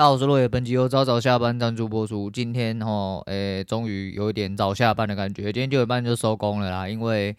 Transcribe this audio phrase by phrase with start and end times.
[0.00, 2.30] 大家好，我是落叶，本集由早早下班赞助播出。
[2.30, 5.52] 今天哦，诶、终于有一点早下班的感觉。
[5.52, 7.36] 今天九点半就收工了啦，因为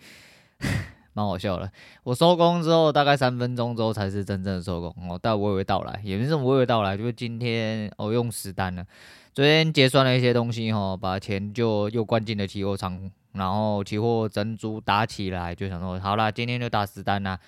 [1.14, 1.68] 蛮好笑的。
[2.04, 8.86] 我收工之后，大概三分钟之后才是真正的收工哦，但我也会到来，也没什么娓娓道来，就是今天我、哦、用实单了。
[9.34, 17.40] 昨天结算了一些东西哈，把钱就又灌进了期货仓，然后期货整组打起来，就想说好啦，今天就打实单啦。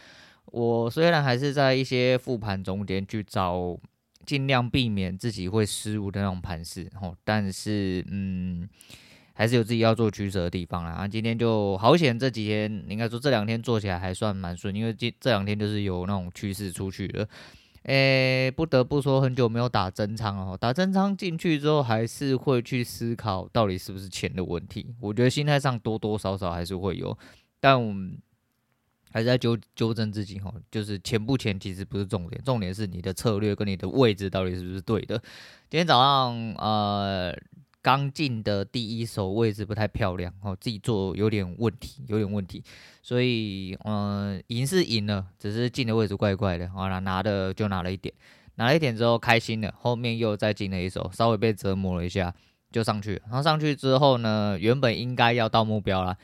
[0.46, 3.78] 我虽然还是在一些复盘中间去找。
[4.26, 8.68] 尽量避免自己会失误的那种盘势，吼，但是嗯，
[9.34, 10.92] 还是有自己要做取舍的地方啦。
[10.92, 17.28] 啊，今天就好险，这几天应该说这两天做起来还算蛮顺，因为这这两天就是有那种趋势出去了。
[17.84, 24.96] 诶、不得不说，很久没有打真仓哦，打真仓进去之后，还是会去思考到底是不是钱的问题。
[25.02, 27.18] 我觉得心态上多多少少还是会有，
[27.60, 28.18] 但我们。
[29.14, 35.16] 还是在纠纠正自己哈，就是钱不钱其实不是重点，重点是你的策略跟你的位置到底是不是对的。
[35.70, 37.32] 今天早上呃
[37.84, 42.64] 刚进的第一手位置不太漂亮哦，自己做有点问题，有点问题，
[43.04, 48.12] 所以嗯赢是赢了，只是进的位置怪怪的，好了拿的就拿了一点，
[48.56, 52.34] 拿了一点之后开心了，后面又再进了一手，稍微被折磨了一下
[52.72, 56.18] 就上去，然后上去之后呢，原本应该要到目标了。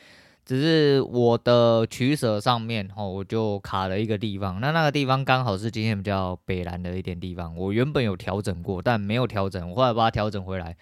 [0.50, 4.60] 只是我的取舍上面，吼，我就卡了一个地方。
[4.60, 7.56] 那那个地方刚好是今天比较北蓝的一点地方。
[7.56, 9.70] 我原本有调整过，但没有调整。
[9.70, 10.76] 我后来把它调整回来，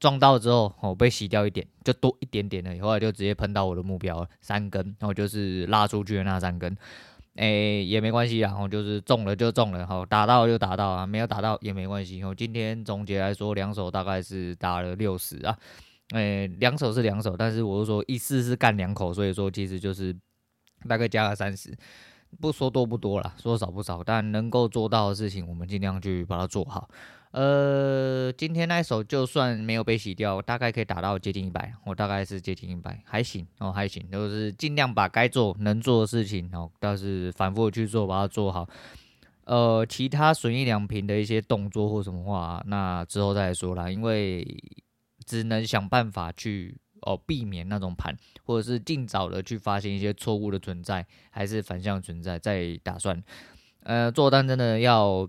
[0.00, 2.76] 撞到之后，吼，被洗掉一点，就多一点点了。
[2.84, 6.76] 后来就直接喷到我的目标三根，然后就是拉出去的那三根。
[7.36, 12.24] 哎、也没关系啊，然后就是中了就中了，好，打到就打到啊，没有打到也没关系。
[12.24, 15.56] 我今天总结来说，两手大概是打了六十啊。
[16.12, 20.14] 诶、两手是两手，但是我是说一次是干两口，所以说其实就是
[20.86, 21.74] 大概加了三十，
[22.38, 26.88] 不说多不多啦，说少不少，但能够做到的事情，我们尽量去把它做好。
[27.30, 38.68] 呃，今天那一手就算没有被洗掉，大概可以打到接近一百，我大概是接近一百，还行哦，还行，就是尽量把该做能做的事情哦，但是反复去做，把它做好。
[39.44, 44.46] 呃，其他损益两平的一些动作或什么话，那之后再说啦，因为。
[45.32, 53.22] 只能想办法去哦避免那种盘，或者是尽早的去发现一些错误的存在，还是反向存在，再打算。
[53.84, 55.26] 呃，做单真的要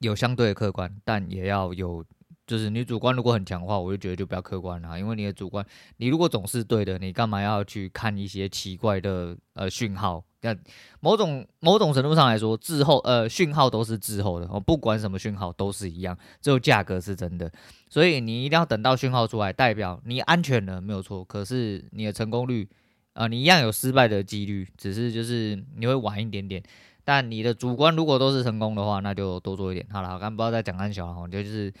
[0.00, 2.04] 有相对的客观，但也要有，
[2.48, 5.64] 就是你主观如果很强的话，我就觉得就不要客观了，因为你的主观，
[5.98, 10.24] 你如果总是对的，你干嘛要去看一些奇怪的呃讯号？
[10.42, 10.56] 那
[11.00, 17.50] 某种某种程度上来说，滞后呃讯号都是滞后的哦，不管什么讯号都是一样，只有价格是真的，
[17.88, 22.68] 所以你一定要等到讯号出来，代表你安全了没有错，可是你的成功率
[23.14, 26.62] 啊、你一样有失败的几率，只是就是你会晚一点点，
[27.04, 29.86] 但你的主观如果都是成功的话，那就多做一点。
[29.92, 31.72] 好了，我刚不要再讲安小了，就是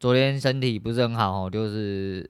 [0.00, 2.28] 昨天身体不是很好哦，就是。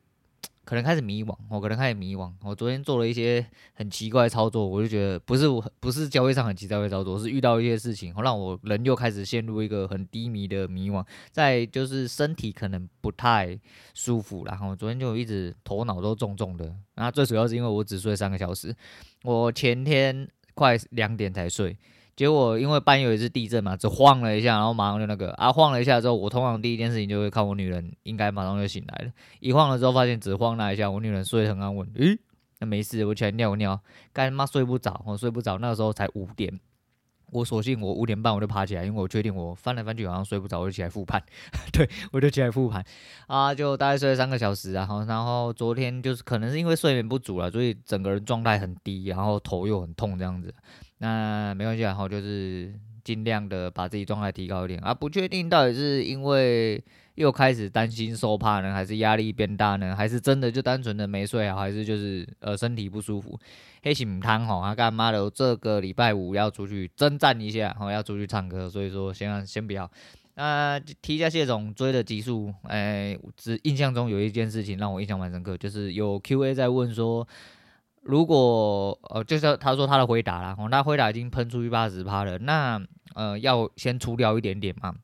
[0.71, 2.33] 可能开始迷惘，我可能开始迷惘。
[2.45, 3.45] 我昨天做了一些
[3.75, 11.05] 很奇怪的操作，我就觉得不是我不是交易上很奇怪的操作，是遇到一些事情，让我人又开始陷入一个很低迷的迷惘。
[11.33, 13.59] 再就是身体可能不太
[13.95, 16.73] 舒服，然后昨天就一直头脑都重重的。
[16.95, 18.73] 那最主要是因为我只睡三个小时，
[19.25, 21.77] 我前天快两点才睡。
[22.21, 29.13] 结果因为半夜有一次地震嘛，只晃了一下，然后马上就那个啊，晃了一下之后，我通常第一件事情就会看我女人，应该马上就醒来了。
[29.39, 31.91] 一晃了之后，发现只晃那一下，我女人睡得很安稳。
[31.95, 32.19] 诶，
[32.59, 33.81] 那没事，我起来尿尿，
[34.13, 35.57] 干妈睡不着，我睡不着。
[35.57, 36.61] 那个时候才五点，
[37.31, 41.23] 我索性我五点半我就爬起来，因为我确定我翻来翻去好像睡不着，我就起来复盘。
[41.73, 42.85] 对，我就起来复盘
[43.29, 44.81] 啊，就大概睡了三个小时啊。
[44.81, 50.55] 然后，然后昨天就是可能是因为睡眠不足了，所以整个人状态很低，然后头又很痛这样子。
[51.03, 52.71] 那没关系，然后就是
[53.03, 54.93] 尽量的把自己状态提高一点啊。
[54.93, 56.83] 不确定到底是因为
[57.15, 63.39] 又开始担心受怕呢，还是压力变大呢，还是真的就单纯的没睡好，还是就是呃身体不舒服？
[63.83, 69.91] 黑心汤吼啊，干妈的，这个礼拜五要出去征战一下，然后要出去唱歌，所以说先先不要。
[70.35, 77.27] 那提一下谢总追的集数，哎，只印象中有一件事情让我印象蛮深刻，就是有 QA 在问说。
[78.03, 82.81] 如果呃，就是他说他的回答啦，哦，那回答已经喷出去八十趴了，那
[83.15, 84.95] 呃要先出掉一点点嘛。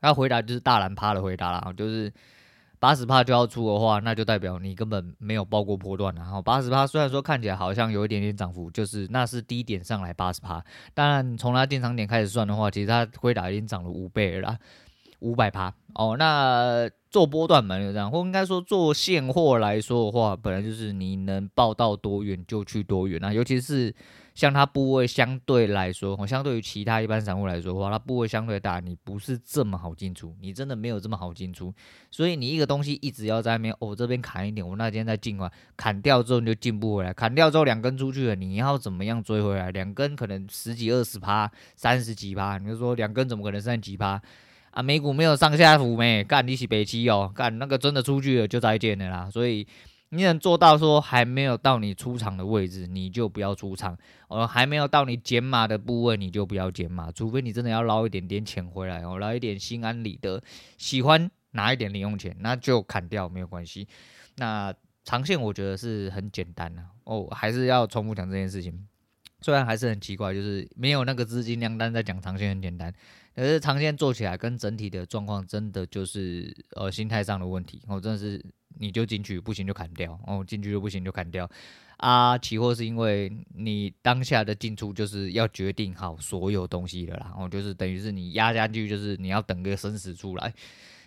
[0.00, 2.12] 他回答就是大蓝趴的回答啦，就是
[2.78, 14.58] 八十趴就要出的话，那就代表你根本没有抱过波段，然后八十趴虽然说看起来好像有一点点涨幅，就是那是低点上来八十趴，当然从他进场点开始算的话，其实他回答已经涨了五倍了啦。
[15.20, 23.94] 五百趴哦，那做波段嘛就这样，或应该说做现货来说的话，本来就是你能抱到多远就去多远啊，尤其是
[24.34, 31.70] 像它部位相对来说，我相对于其他一般散户来说的话，它部位相对大，你不是这么好进出，你真的没有这么好进出。
[32.10, 39.70] 所以你一个东西一直要在那边，哦，这边砍一点，我那天再进完，砍掉之后你就进不回来，砍掉之后两根出去了，你要怎么样追回来？
[39.70, 44.18] 两根可能十几二十趴，三十几趴，你就说两根怎么可能三十几趴？
[44.72, 46.24] 啊，美股没有上下浮没？
[46.24, 49.30] 干你是北七哦，干那个真的出去了就再见了啦。
[49.30, 49.66] 所以
[50.08, 53.94] 你能做到说还没有到你出场的位置，你就不要出场；
[54.28, 57.12] 哦，还没有到你减码的部位，你就不要减码。
[57.12, 60.42] 除非你真的要捞一点点钱回来哦，捞一点心安理得，
[60.78, 63.86] 喜欢拿一点零用钱，那就砍掉没有关系。
[64.36, 64.72] 那
[65.04, 68.86] 长线我觉得是很简单的哦，还是要重复讲这件事情。
[69.42, 72.90] 虽然还是很奇怪，就是没有那个资金量，但在讲长线很简单。
[73.34, 78.44] 可是长线做起来跟整体的状况真的就是呃心态上的问题哦，真的是
[78.78, 81.50] 你就进去不行就砍掉哦，进去就不行就砍掉
[81.96, 82.36] 啊。
[82.36, 90.52] 期货是因为你当下的进出就是要决定好所有东西的啦，哦，就是等于是你压下去就是你要等个生死出来。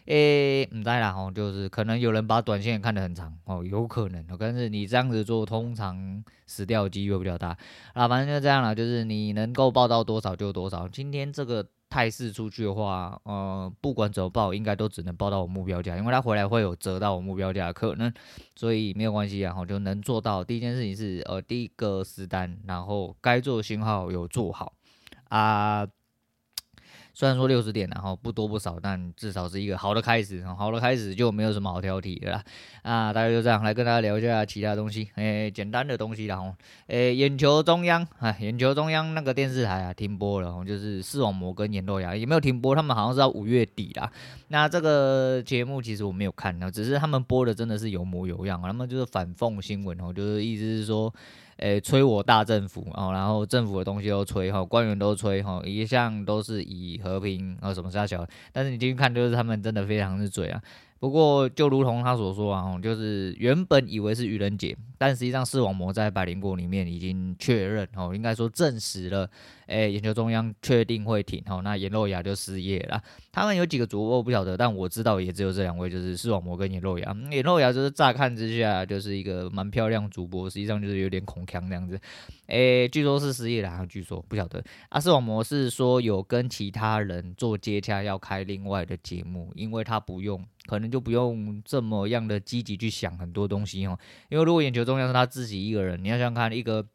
[0.05, 7.57] 诶，唔知啦，哦，就是可能有人把短线看得很长哦，有可能，但是你这样子做通常死掉的几率会比较大
[7.93, 8.07] 啊。
[8.07, 10.87] 反正就这样啦，就是你能够报到多少就多少。
[10.87, 11.65] 今天这个。
[11.87, 18.11] 态势出去的话，呃，不管怎么报，应该都只能报到我目标价，因为它回来会有折到我目标价可能，
[18.55, 20.43] 所以没有关系啊，然后就能做到。
[20.43, 24.73] 第一件事情是，呃，第一个实单，然后该做的信号有做好
[25.29, 25.87] 啊。
[27.15, 30.43] 虽然说六十点，然后不多不少，但至少是一个好的开始。
[30.45, 32.43] 好的开始就没有什么好挑剔的啦。
[32.81, 35.09] 啊，大概就这样，来跟大家聊一下其他东西。
[35.15, 36.53] 诶，简单的东西啦。
[36.87, 44.11] 诶，眼球中央，哎，眼球中央那个电视台啊停播了，就是视网膜跟颜漏牙也没有停播，他们好像是到五月底啦。
[44.49, 51.13] 那这个节目其实我没有看，只是他们播的真的是有模有样，他们就是反讽新闻哦，就是意思是说。
[51.57, 60.61] 诶，吹我大政府哦，然后政府的东西都吹哈，官员都吹哈，一向都是以和平啊什么杀小，但是你进去看，就是他们真的非常是嘴啊。
[60.97, 69.29] 不过，就如同他所说啊，就是原本以为是愚人节，但实际上视网膜在百灵果里面已经确认哦，应该说证实了，
[69.67, 72.99] 诶，眼球中央确定会停哦，那颜漏牙就失业了。
[73.31, 77.15] 他们有几个主播我不晓得，但我知道也只有这两位，就是视网膜跟颜漏牙。
[77.29, 81.99] 颜漏牙就是乍看之下就是一个蛮漂亮主播，实际上就是有点恐腔那样子。
[82.47, 84.63] 诶，据说是失业了，据说不晓得。
[84.89, 90.43] 啊，视网膜是说有跟其他人做接洽，要开另外的节目，因为他不用。
[90.65, 93.97] 可能就不用这么样的积极去想很多东西哦，
[94.29, 96.85] 因为如果眼球中央是他自己一个人，你要想看一个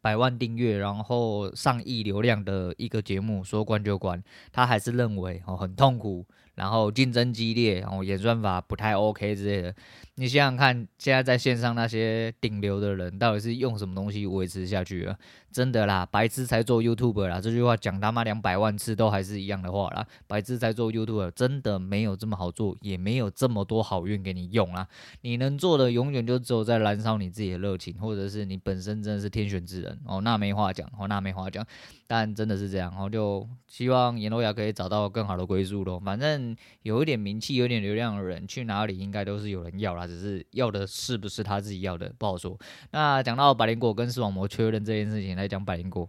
[0.00, 4.22] 百万订阅，然后上亿流量的一个节目，说关就关，
[4.52, 6.24] 他还是认为哦很痛苦，
[6.54, 9.74] 然后竞争激烈，然后演算法不太 OK 之类的。
[10.14, 15.18] 你想想看，现在在线上那些顶流的人，到底是用什么东西维持下去啊？
[15.50, 17.40] 真的啦，白痴才做 YouTube 啦！
[17.40, 20.06] 这句话讲他妈两百万次都还是一样的话啦。
[20.26, 24.86] 白痴才做 YouTube，真的没有这么好做，也没有这么多好运给你用啦。
[25.22, 31.66] 你能做的永远就只有在燃烧你自己的热情，或者是你本身真的是天选之人哦，那没话讲哦，那没话讲。
[32.10, 36.00] 但真的是这样，然后就希望阎罗牙可以找到更好的归宿咯。
[36.00, 40.06] 反正有一点名气、有点流量的人去哪里，应该都是有人要啦。
[40.06, 42.58] 只是要的是不是他自己要的，不好说。
[42.92, 46.08] 那讲到百灵果跟视网膜确认这件事情来讲，百灵果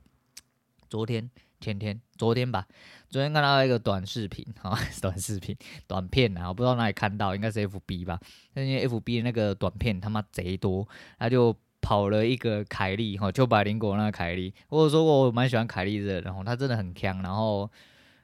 [0.89, 1.29] 昨天、
[1.61, 2.67] 前天、昨天吧，
[3.09, 5.55] 昨天看到一个短视频，哈， 短视频、
[5.85, 8.19] 短片啊，我不知道哪里看到，应该是 FB 吧。
[8.56, 10.87] 因为 FB 的那个短片他妈贼多，
[11.19, 14.51] 他就跑了一个凯莉，哈，就百灵果那个凯莉。
[14.69, 17.69] 我说过我蛮喜欢凯莉的，然后他真的很强，然后。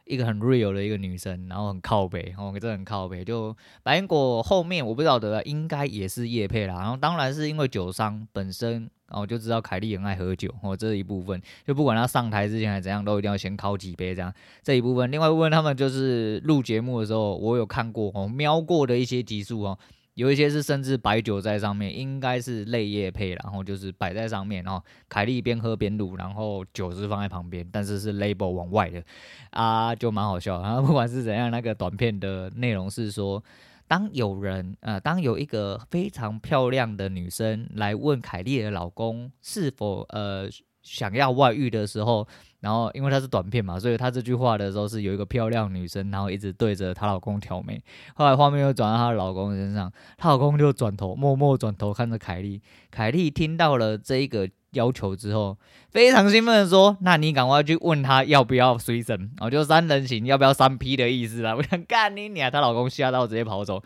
[0.06, 3.26] 一个很 real 的一个女生，然后很靠北，哦，真的很靠北。
[3.26, 6.76] 就百灵果后面我不晓得，应该也是叶配啦。
[6.76, 14.32] 然后当然是因为酒商本身，哦就知道凯莉很爱喝酒，哦，这一部分就不管她上台之前还怎样，都一定要先靠几杯这样。
[14.62, 19.78] 这一部分，另外一部分他们就是录节目的时候，我有看过哦，瞄过的一些集数哦。
[20.16, 29.04] 有一些是甚至白酒在上面，应该是类业配，然后就是摆在上面，然后凯莉边喝边录，然后酒是放在旁边，但是是 label 往外的，
[29.52, 30.62] 啊，就蛮好笑。
[30.62, 33.44] 然 后不管是怎样，那个短片的内容是说，
[33.88, 40.48] 当有人呃，当有一个非常漂亮的女生来问凯莉的老公是否呃
[40.82, 42.28] 想要外遇的时候。
[42.66, 47.80] 然后，因为她是短片嘛，所以她这句话的时候是有一个漂亮女生，然后一直对着她老公挑眉。
[48.16, 52.60] 后来画面又转到她老公身上，她老公就转头，默默转头看着凯莉。
[52.90, 55.56] 凯莉听到了这一个要求之后，
[55.92, 61.54] 非常兴奋的说：“那你赶快去问他要不要随身，哦，就三人行要不要三 P 的意思啦。
[61.56, 63.84] ”我想干你娘，她老公吓到直接跑走。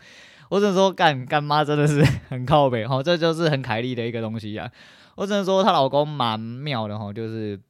[0.48, 4.70] 我只能说干干妈真的是 很靠北哈，这就是很凯莉的一个东西啊。
[5.16, 7.60] 我只能说她老公蛮妙的哈，就是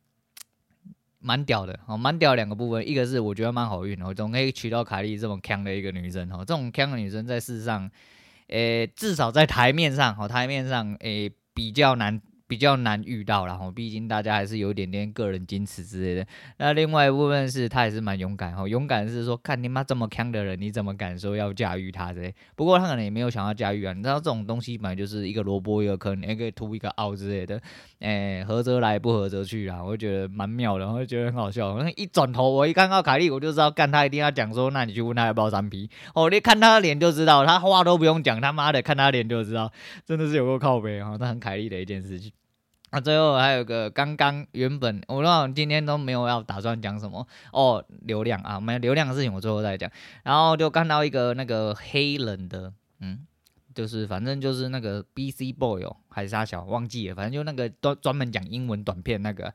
[1.20, 7.90] 蛮屌的哦，蛮屌两个部分，一个是我觉得蛮好运哦，总可以娶到凯莉这么强的一个女生哦，这种强的女生在世上，
[8.48, 12.20] 诶、至少在台面上哦，台面上诶、比较难。
[12.50, 16.26] 比较难遇到，然后毕竟大家还是有点点个人矜持之类的。
[16.56, 22.34] 那另外一部分是她也是蛮勇敢哈，勇敢是说看你妈这么强的人，你怎么敢说要驾驭她之类？
[22.56, 27.62] 不过她可能也没有想要驾驭啊，你知道这种东西本来就是一个萝卜一个坑，也可以凸一个凹之类的。
[28.00, 31.78] 诶、合则来，不合则去啊，我觉得蛮妙的，我就觉得很好笑。
[31.78, 39.70] 那一转头，我一看到凯莉，我就知道干他一定要讲说，那你去问他要不要三 P 哦，你看他的脸就知道，他话都不用讲，他妈的看他脸就知道，
[40.04, 42.32] 真的是有够靠背哈，那很凯莉的一件事情。
[42.92, 49.88] 那、啊、最后还有个刚刚原本我那今天都没有要打算讲什么哦，流量啊，没流量的事情我最后再讲。
[50.24, 53.20] 然后就看到一个那个黑人的，嗯，
[53.80, 59.54] 就是反正就是那个 BC Boy 哦，还是啥小忘记了，反正就那个专专门讲英文短片那个，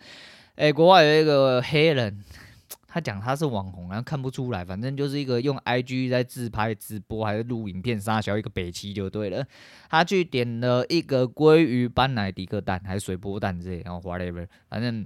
[0.55, 2.24] 哎，国外有一个黑人。
[2.88, 9.46] 他讲他是网红，然后看不出来，反正就是一个用 IG 在自拍直播还是录影片杀小一个北七就对了。
[9.89, 15.05] 他去点了一个鲑鱼班乃迪克蛋还是水波蛋之类，然后 whatever，反正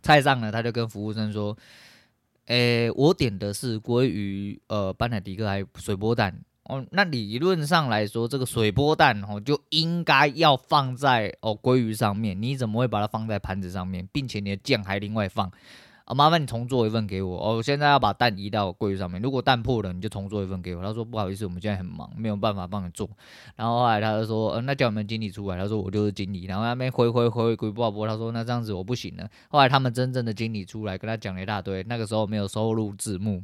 [0.00, 1.58] 菜上了，他就跟服务生说
[2.46, 6.32] ：“诶、我点的是鲑鱼呃班乃迪克还水波蛋
[6.64, 6.84] 哦。
[6.90, 15.50] 那理论上来说，这个水波蛋哦就应该要放在哦鲑鱼上面，你怎么会把它放在盘子上面，并且你的酱还另外放？”
[16.04, 17.38] 啊，麻烦你重做一份给我。
[17.38, 19.22] 哦，我现在要把蛋移到柜子上面。
[19.22, 20.82] 如果蛋破了，你就重做一份给我。
[20.82, 23.08] 他说不好意思，我们现在很忙，没有办法帮你做。
[23.54, 25.56] 然后后来他就说，呃，那叫你们经理出来。
[25.56, 26.46] 他说我就是经理。
[26.46, 29.30] 然后那边回回回回不不，他说那这样子我不行了。
[29.48, 31.84] 后来他们真正的经理出来跟他讲了一大堆。
[31.84, 33.40] 那个时候没有收录字幕。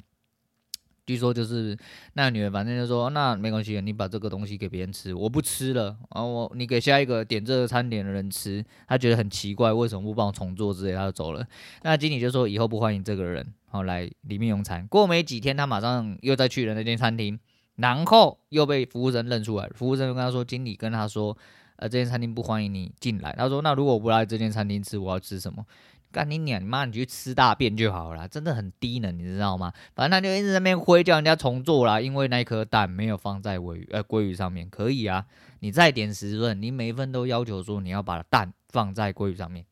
[1.08, 1.74] 据说就是
[2.12, 5.96] 那女人，反正就说那没关系，你把这个东西给别人吃，我不吃了。
[6.14, 11.42] 然后我你给下一个点这个餐点的人吃，他觉得很奇怪，为什么不帮我重做之类，他就走了。
[11.82, 14.86] 那经理就说以后不欢迎这个人，好来里面用餐。
[14.88, 17.40] 过没几天，他马上又再去了那间餐厅，
[17.76, 19.66] 然后又被服务生认出来。
[19.74, 21.34] 服务生就跟他说，经理跟他说，
[21.76, 23.34] 呃，这间餐厅不欢迎你进来。
[23.38, 25.64] 他说那如果我不来这间餐厅吃，我要吃什么？
[26.10, 26.60] 干你娘！
[26.60, 29.72] 你妈，你去吃大便就好了，真的很低能，你知道吗？
[29.94, 34.68] 反正他就一直在那边挥，叫人家重做啦，因为那颗蛋没有放在尾呃鲑鱼上面。
[34.70, 35.26] 可以啊，
[35.60, 39.66] 你再点十份，你每一份都要求说你要把蛋放在鲑鱼上面，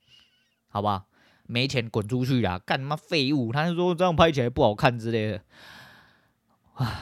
[0.69, 1.07] 好吧？
[1.47, 2.59] 没钱滚出去啦！
[2.59, 3.51] 干他妈废物！
[3.51, 5.41] 他就说这样拍起来不好看之类的。
[6.75, 6.93] 啊，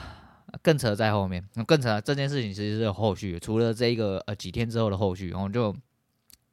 [0.63, 5.75] 更扯在后面，更扯，这件事情其实是有后续，除了这个呃几天之后的后续，然后就。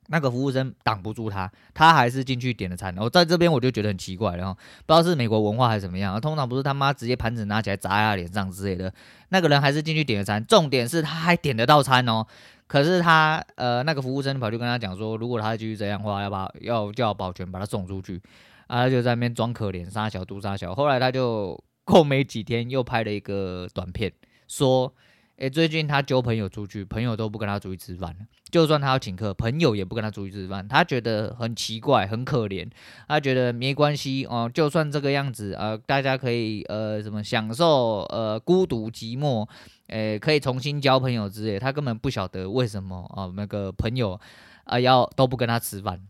[0.09, 2.94] 那个服务生挡不住他，他还是进去点了餐。
[2.99, 8.92] 我在这边我就觉得很奇怪，然后不知道是美国文化还是怎么样，通常不是他妈直接盘子拿起来砸在他脸上之类的。
[9.28, 12.26] 那个人还是进去点了餐，重点是他还点得到餐哦。
[12.66, 18.21] 可是他呃那个服务生跑去跟他讲说，如果他继续这样的话，要把要叫保全把他送出去。
[18.66, 20.75] 啊，就在那边装可怜，杀小杜杀小。
[20.75, 24.12] 后来他就过没几天又拍了一个短片，
[24.49, 24.92] 说。
[25.39, 28.15] 诶，最近他交朋友出去，朋友都不跟他出去吃饭，
[28.51, 30.69] 就算他要请客，朋友也不跟他出去吃饭。
[30.69, 32.71] 他觉得很奇怪，很可怜。
[33.09, 39.49] 他觉得没关系哦，就算这个样子，呃，大家可以呃什么享受呃孤独寂寞，
[39.89, 41.59] 诶，可以重新交朋友之类。
[41.59, 44.21] 他根本不晓得为什么啊、那个朋友
[44.65, 46.01] 啊、要都不跟他吃饭。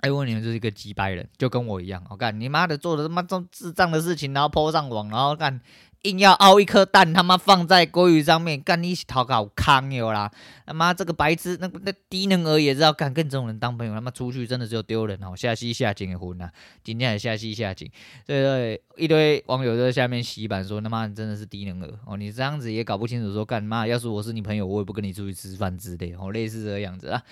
[0.00, 2.02] 哎，问你们就是一个机掰人，就跟我一样。
[2.10, 5.60] 我干你妈的，做的他妈这智障的事情，然后泼上网，然后干。
[6.08, 10.30] 硬要凹一颗蛋，他妈放在鲑鱼上面，干你讨个好康哟啦！
[10.64, 16.48] 他妈这个白痴，那那低能儿也知道干跟这种人当朋友，他妈出去真的只有丢人哦，下戏下井的婚呐，
[16.82, 17.90] 今天还下戏下井，
[18.24, 27.22] 对对，一堆网友都在下面洗版说他妈你真的是低能儿哦，你这样子也搞不清楚说干嘛，要是我是你朋友，我也不跟你出去吃饭之类哦，类似这个样子啊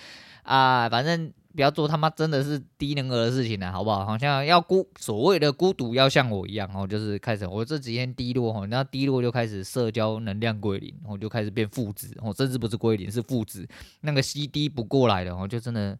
[0.43, 1.31] 啊，反正。
[1.55, 4.05] 不要做他妈真的是低能儿的事情了，好不好？
[4.05, 13.67] 好像要孤所谓的孤独要像我一样哦，就是开始我这几天低落哈，然后低落就开始社交能量归零，我就开始变负值哦，甚至不是归零是负值，
[14.01, 15.97] 那个 CD 不过来的哦，就真的。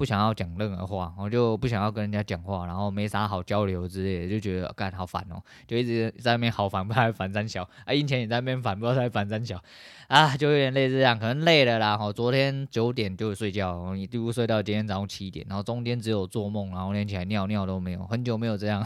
[0.00, 9.62] 不想要讲任何话，我就不想要跟人家讲话，然后没啥好交流之类的，就觉得干好烦哦，就一直在那边好烦，不知道烦三小啊，印钱也在那边烦，不知道在烦三小
[10.08, 11.98] 啊，就有点类似这样，可能累了啦。
[11.98, 18.82] 哈，昨天九点就睡觉，你一路睡到今天早上七点，然后中间只有做梦，然后连起来尿尿都没有，很久没有这样。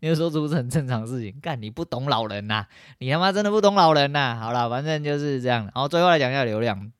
[0.00, 1.38] 你就说这不是很正常的事情？
[1.42, 2.64] 干你不懂老人呐，
[3.00, 4.38] 你他妈真的不懂老人呐。
[4.40, 5.64] 好了，反正就是这样。
[5.64, 6.90] 然后最后来讲一下流量。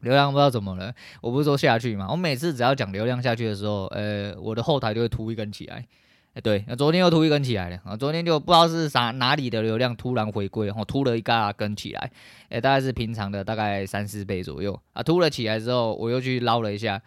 [0.00, 2.08] 流量不知道怎么了，我不是说下去嘛？
[2.10, 5.86] 我每次只要讲流量下去的时候，呃，我的后台就会突一根起来。
[6.34, 7.96] 哎，对，那昨天又突一根起来了啊！
[7.96, 12.10] 昨天就不知道是啥哪里的流量突然回归，然后突了一嘎根起来，
[12.48, 15.02] 哎，大概是平常的大概三四倍左右啊。
[15.02, 17.02] 突了起来之后，我又去捞了一下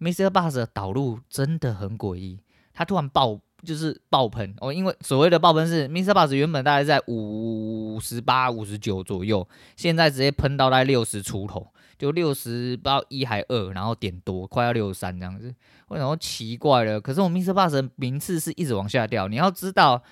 [0.00, 0.30] ，Mr.
[0.30, 2.40] Boss 的导入真的很诡异，
[2.72, 3.40] 它突然爆。
[3.64, 6.12] 就是爆喷哦，因为所谓的爆喷是 Mr.
[6.12, 11.66] Boss 原本大概在五十八、五十九左右，现在直接喷到大概六十出头，
[11.98, 15.54] 就六十不知道一还二，然后点多快要六十三这样子。
[15.88, 17.00] 为什么奇怪了？
[17.00, 17.52] 可是我 Mr.
[17.52, 19.28] Bus 名次是一直往下掉。
[19.28, 20.02] 你要知道，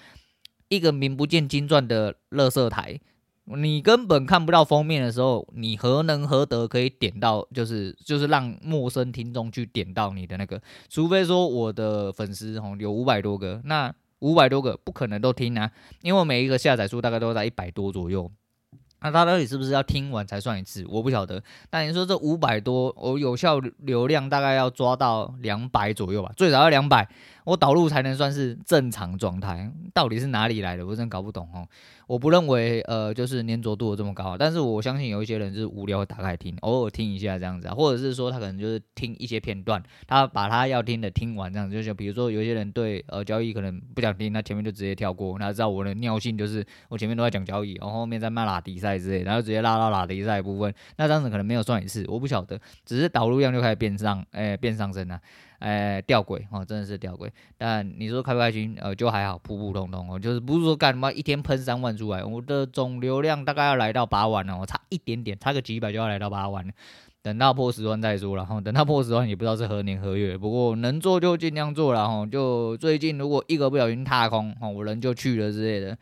[0.69, 3.00] 一个名不见经传的垃圾台。
[3.47, 7.47] 你根本看不到封面的时候，你何能何德可以点到？
[7.53, 18.33] 就是就是让陌生听众去点到你的那个，除非说我的粉丝吼有五百多个，那五百多个不可能都听啊，因为每一个下载数大概都在一百多左右。
[19.05, 20.83] 那他到底是不是要听完才算一次？
[20.89, 21.43] 我不晓得。
[21.69, 27.07] 但你说这五百多，我有效流量大概要抓到两百左右吧，最少要两百，
[27.45, 29.71] 我导入才能算是正常状态。
[29.93, 30.87] 到底是哪里来的？
[30.87, 31.67] 我真搞不懂哦。
[32.07, 55.19] 我不认为，呃，就是粘着度这么高，但是我相信有一些人就是无聊会打开听，偶尔听一下这样子啊，或者是说他可能就是听一些片段，他把他要听的听完这样子，就像比如说有些人对呃交易可能不想听，那前面就直接跳过，那知道我的尿性就是我前面都在讲交易，然后后面在骂拉迪赛之类，然后直接拉到拉迪赛部分，那这样子可能没有算一次，我不晓得，只是导入量就开始变上，哎、变上升了。
[55.64, 57.26] 哎，吊诡哦，真的是吊诡。
[57.56, 58.76] 但你说开不开心？
[58.78, 66.73] 呃，就还好，普普通通哦，就是不是说干嘛一天喷三万出来，我的总流量大概要来到八万了，我差一点点，差个几百就要来到八万了。
[67.23, 70.37] 等到破十万再说了，然后等到破十万也不知道是何年何月。
[70.37, 72.26] 不过能做就尽量做了哈。
[72.26, 75.97] 就最近如果一个不小心踏空，哦，我人就去了之类的。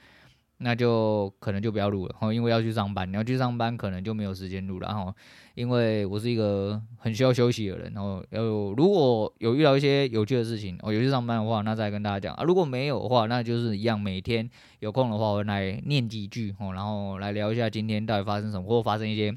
[0.62, 3.10] 那就可能就不要录了哈，因为要去上班。
[3.10, 5.14] 你要去上班，可能就没有时间录了哈。
[5.54, 12.44] 因为我是一个很需要休息的人，然后要如果有遇到一些有趣的事情，哦，有去上班的话，那再跟大家讲啊。
[12.44, 19.36] 如果没有的话，那就是一样，每天有空的话，我来念几句哦，然后来聊一下今天到底发生什么，或发生一些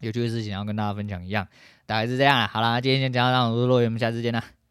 [0.00, 1.46] 有趣的事情，然后跟大家分享一样。
[1.84, 2.46] 大概是这样啦。
[2.46, 4.61] 好啦，今天先讲到这，我是洛言，我们下次见啦。